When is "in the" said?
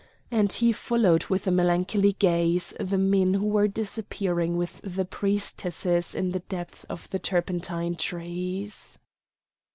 6.15-6.39